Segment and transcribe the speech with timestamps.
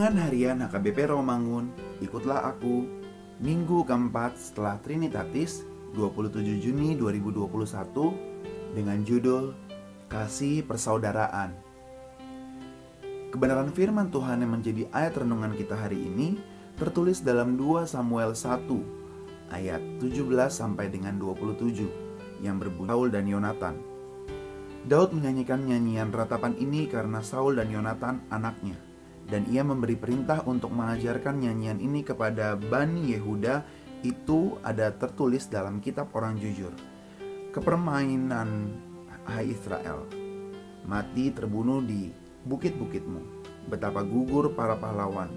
[0.00, 2.88] Renungan Harian HKBP Romangun, ikutlah aku,
[3.36, 9.52] Minggu keempat setelah Trinitatis, 27 Juni 2021, dengan judul
[10.08, 11.52] Kasih Persaudaraan.
[13.28, 16.40] Kebenaran firman Tuhan yang menjadi ayat renungan kita hari ini
[16.80, 23.76] tertulis dalam 2 Samuel 1 ayat 17 sampai dengan 27 yang berbunyi Saul dan Yonatan.
[24.88, 28.88] Daud menyanyikan nyanyian ratapan ini karena Saul dan Yonatan anaknya
[29.30, 33.62] dan ia memberi perintah untuk mengajarkan nyanyian ini kepada Bani Yehuda
[34.02, 36.74] itu ada tertulis dalam kitab orang jujur.
[37.54, 38.74] Kepermainan
[39.30, 40.04] hai Israel.
[40.84, 42.10] Mati terbunuh di
[42.44, 43.22] bukit-bukitmu.
[43.70, 45.30] Betapa gugur para pahlawan.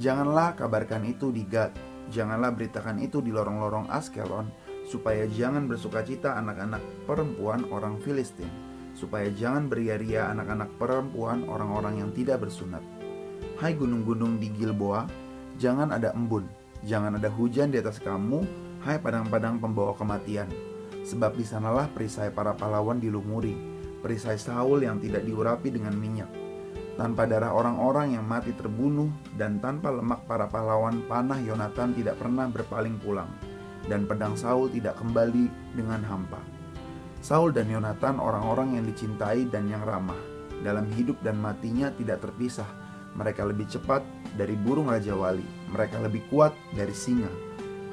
[0.00, 1.76] Janganlah kabarkan itu di Gad.
[2.08, 4.48] Janganlah beritakan itu di lorong-lorong Askelon
[4.84, 8.48] supaya jangan bersukacita anak-anak perempuan orang Filistin,
[8.92, 12.84] supaya jangan beria-ria anak-anak perempuan orang-orang yang tidak bersunat.
[13.60, 15.08] Hai gunung-gunung di Gilboa,
[15.60, 16.48] jangan ada embun,
[16.84, 18.44] jangan ada hujan di atas kamu,
[18.84, 20.48] hai padang-padang pembawa kematian.
[21.04, 23.56] Sebab di sanalah perisai para pahlawan dilumuri,
[24.00, 26.28] perisai Saul yang tidak diurapi dengan minyak.
[26.94, 32.46] Tanpa darah orang-orang yang mati terbunuh dan tanpa lemak para pahlawan panah Yonatan tidak pernah
[32.46, 33.28] berpaling pulang
[33.88, 36.40] dan pedang Saul tidak kembali dengan hampa.
[37.24, 40.18] Saul dan Yonatan orang-orang yang dicintai dan yang ramah.
[40.60, 42.68] Dalam hidup dan matinya tidak terpisah.
[43.14, 44.02] Mereka lebih cepat
[44.34, 45.46] dari burung raja wali.
[45.70, 47.30] Mereka lebih kuat dari singa.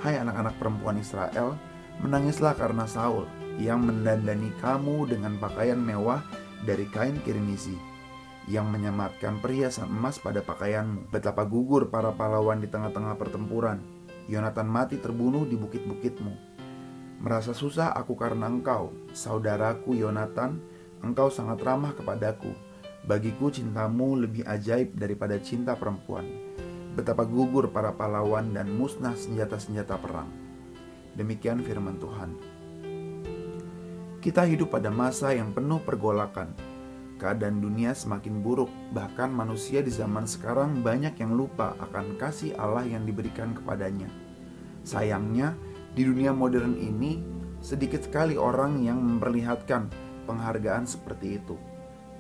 [0.01, 1.53] Hai anak-anak perempuan Israel,
[2.01, 3.29] menangislah karena Saul
[3.61, 6.25] yang mendandani kamu dengan pakaian mewah
[6.65, 7.77] dari kain kirmisi
[8.49, 11.13] yang menyematkan perhiasan emas pada pakaianmu.
[11.13, 13.81] Betapa gugur para pahlawan di tengah-tengah pertempuran.
[14.25, 16.33] Yonatan mati terbunuh di bukit-bukitmu.
[17.21, 20.57] Merasa susah aku karena engkau, saudaraku Yonatan,
[21.05, 22.49] engkau sangat ramah kepadaku.
[23.01, 26.27] Bagiku cintamu lebih ajaib daripada cinta perempuan.
[26.93, 30.29] Betapa gugur para pahlawan dan musnah senjata-senjata perang.
[31.17, 32.37] Demikian firman Tuhan.
[34.21, 36.53] Kita hidup pada masa yang penuh pergolakan,
[37.17, 42.85] keadaan dunia semakin buruk, bahkan manusia di zaman sekarang banyak yang lupa akan kasih Allah
[42.85, 44.13] yang diberikan kepadanya.
[44.85, 45.57] Sayangnya,
[45.97, 47.17] di dunia modern ini
[47.65, 49.89] sedikit sekali orang yang memperlihatkan
[50.29, 51.70] penghargaan seperti itu.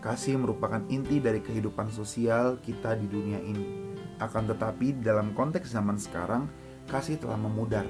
[0.01, 3.93] Kasih merupakan inti dari kehidupan sosial kita di dunia ini.
[4.17, 6.49] Akan tetapi, dalam konteks zaman sekarang,
[6.89, 7.85] kasih telah memudar.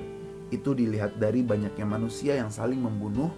[0.51, 3.31] Itu dilihat dari banyaknya manusia yang saling membunuh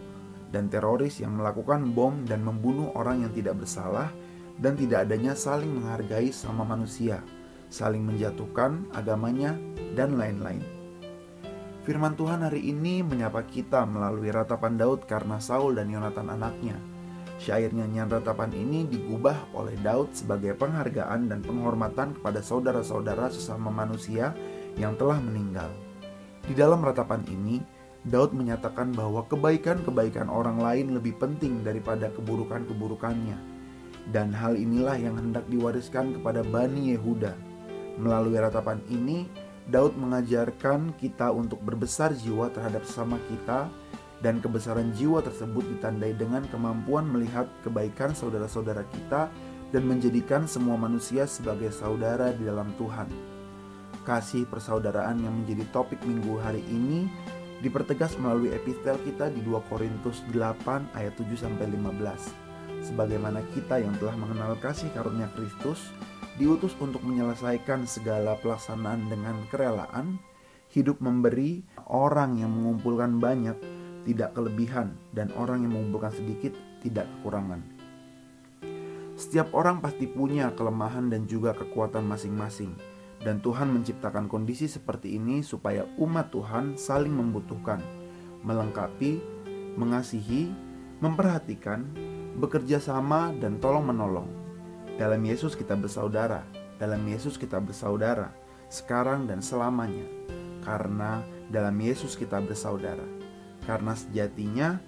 [0.50, 4.10] dan teroris yang melakukan bom dan membunuh orang yang tidak bersalah
[4.58, 7.22] dan tidak adanya saling menghargai sama manusia,
[7.70, 9.54] saling menjatuhkan agamanya
[9.94, 10.66] dan lain-lain.
[11.86, 16.93] Firman Tuhan hari ini menyapa kita melalui ratapan Daud karena Saul dan Yonatan anaknya.
[17.44, 24.32] Syair nyanyian ratapan ini digubah oleh Daud sebagai penghargaan dan penghormatan kepada saudara-saudara sesama manusia
[24.80, 25.68] yang telah meninggal.
[26.48, 27.60] Di dalam ratapan ini,
[28.08, 33.36] Daud menyatakan bahwa kebaikan-kebaikan orang lain lebih penting daripada keburukan-keburukannya.
[34.08, 37.36] Dan hal inilah yang hendak diwariskan kepada Bani Yehuda.
[38.00, 39.28] Melalui ratapan ini,
[39.68, 43.68] Daud mengajarkan kita untuk berbesar jiwa terhadap sesama kita
[44.24, 49.28] dan kebesaran jiwa tersebut ditandai dengan kemampuan melihat kebaikan saudara-saudara kita
[49.76, 53.12] dan menjadikan semua manusia sebagai saudara di dalam Tuhan.
[54.08, 57.12] Kasih persaudaraan yang menjadi topik minggu hari ini
[57.60, 62.88] dipertegas melalui epistel kita di 2 Korintus 8 ayat 7 sampai 15.
[62.88, 65.92] Sebagaimana kita yang telah mengenal kasih karunia Kristus,
[66.36, 70.20] diutus untuk menyelesaikan segala pelaksanaan dengan kerelaan,
[70.76, 73.56] hidup memberi orang yang mengumpulkan banyak
[74.04, 76.54] tidak kelebihan dan orang yang mengumpulkan sedikit
[76.84, 77.64] tidak kekurangan.
[79.14, 82.74] Setiap orang pasti punya kelemahan dan juga kekuatan masing-masing,
[83.24, 87.80] dan Tuhan menciptakan kondisi seperti ini supaya umat Tuhan saling membutuhkan,
[88.44, 89.22] melengkapi,
[89.80, 90.52] mengasihi,
[91.00, 91.88] memperhatikan,
[92.42, 94.28] bekerja sama, dan tolong-menolong.
[95.00, 96.44] Dalam Yesus kita bersaudara,
[96.82, 98.34] dalam Yesus kita bersaudara,
[98.68, 100.06] sekarang dan selamanya,
[100.66, 101.22] karena
[101.54, 103.23] dalam Yesus kita bersaudara.
[103.64, 104.80] Karena sejatinya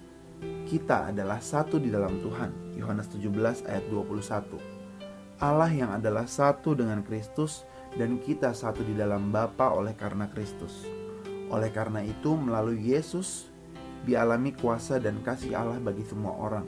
[0.68, 2.76] kita adalah satu di dalam Tuhan.
[2.76, 4.76] Yohanes 17 ayat 21.
[5.40, 10.88] Allah yang adalah satu dengan Kristus dan kita satu di dalam Bapa oleh karena Kristus.
[11.48, 13.52] Oleh karena itu melalui Yesus
[14.04, 16.66] dialami kuasa dan kasih Allah bagi semua orang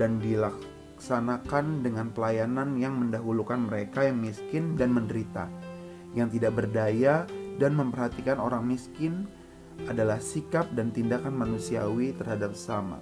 [0.00, 5.50] dan dilaksanakan dengan pelayanan yang mendahulukan mereka yang miskin dan menderita,
[6.16, 9.28] yang tidak berdaya dan memperhatikan orang miskin
[9.84, 12.96] adalah sikap dan tindakan manusiawi terhadap sesama.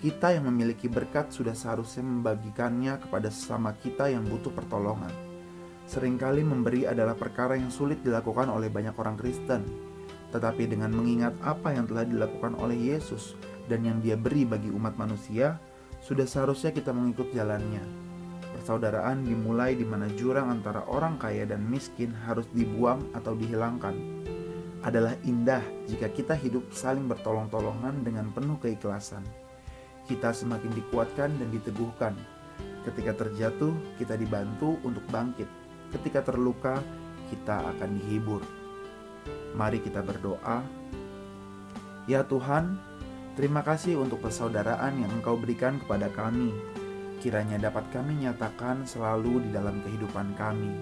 [0.00, 5.12] Kita yang memiliki berkat sudah seharusnya membagikannya kepada sesama kita yang butuh pertolongan.
[5.90, 9.66] Seringkali memberi adalah perkara yang sulit dilakukan oleh banyak orang Kristen,
[10.30, 13.36] tetapi dengan mengingat apa yang telah dilakukan oleh Yesus
[13.68, 15.58] dan yang Dia beri bagi umat manusia,
[16.00, 17.84] sudah seharusnya kita mengikut jalannya.
[18.56, 23.94] Persaudaraan dimulai di mana jurang antara orang kaya dan miskin harus dibuang atau dihilangkan.
[24.80, 29.20] Adalah indah jika kita hidup saling bertolong-tolongan dengan penuh keikhlasan
[30.10, 32.18] kita semakin dikuatkan dan diteguhkan.
[32.82, 35.46] Ketika terjatuh, kita dibantu untuk bangkit.
[35.94, 36.82] Ketika terluka,
[37.30, 38.42] kita akan dihibur.
[39.54, 40.66] Mari kita berdoa.
[42.10, 42.74] Ya Tuhan,
[43.38, 46.50] terima kasih untuk persaudaraan yang Engkau berikan kepada kami.
[47.22, 50.72] Kiranya dapat kami nyatakan selalu di dalam kehidupan kami.